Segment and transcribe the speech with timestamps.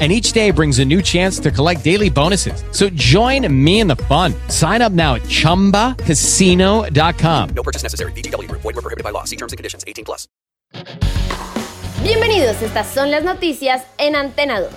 [0.00, 2.64] and each day brings a new chance to collect daily bonuses.
[2.70, 4.32] So join me in the fun.
[4.48, 7.48] Sign up now at ChumbaCasino.com.
[7.50, 8.12] No purchase necessary.
[8.12, 8.50] BGW.
[8.50, 9.24] Void were prohibited by law.
[9.24, 9.84] See terms and conditions.
[9.86, 10.26] 18 plus.
[12.02, 14.70] Bienvenidos, estas son las noticias en Antena 2.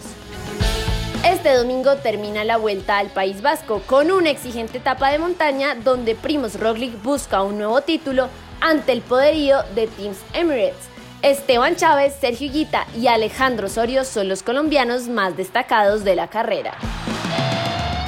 [1.26, 6.16] Este domingo termina la vuelta al País Vasco con una exigente etapa de montaña donde
[6.16, 8.28] Primos Roglic busca un nuevo título
[8.60, 10.93] ante el poderío de Teams Emirates.
[11.24, 16.78] Esteban Chávez, Sergio Guita y Alejandro Osorio son los colombianos más destacados de la carrera.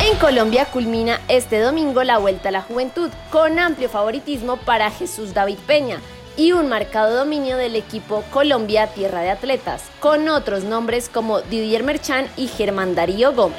[0.06, 5.34] En Colombia culmina este domingo la Vuelta a la Juventud con amplio favoritismo para Jesús
[5.34, 6.02] David Peña
[6.36, 11.84] y un marcado dominio del equipo Colombia Tierra de Atletas, con otros nombres como Didier
[11.84, 13.58] Merchan y Germán Darío Gómez.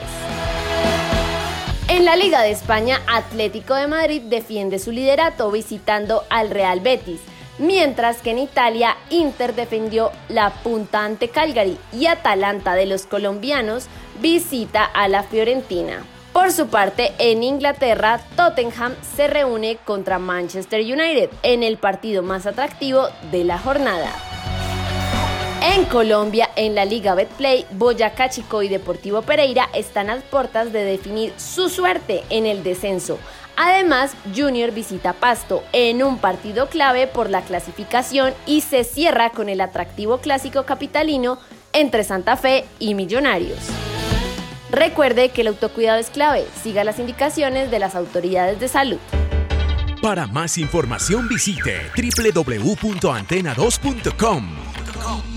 [1.88, 7.20] En la Liga de España, Atlético de Madrid defiende su liderato visitando al Real Betis,
[7.58, 13.86] mientras que en Italia Inter defendió la punta ante Calgary y Atalanta de los colombianos
[14.20, 16.04] visita a la Fiorentina.
[16.32, 22.46] Por su parte, en Inglaterra, Tottenham se reúne contra Manchester United en el partido más
[22.46, 24.12] atractivo de la jornada.
[25.62, 30.84] En Colombia, en la Liga Betplay, Boyacá Chico y Deportivo Pereira están a puertas de
[30.84, 33.18] definir su suerte en el descenso.
[33.56, 39.48] Además, Junior visita Pasto en un partido clave por la clasificación y se cierra con
[39.48, 41.38] el atractivo clásico capitalino
[41.72, 43.58] entre Santa Fe y Millonarios.
[44.70, 46.46] Recuerde que el autocuidado es clave.
[46.62, 48.98] Siga las indicaciones de las autoridades de salud.
[50.02, 54.48] Para más información visite www.antena2.com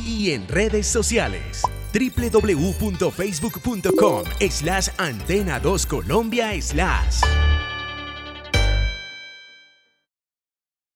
[0.06, 1.62] y en redes sociales
[1.94, 7.22] www.facebook.com slash antena2colombia slash.